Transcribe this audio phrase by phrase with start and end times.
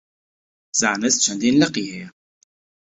[0.79, 2.07] زانست چەندین لقی هەیە.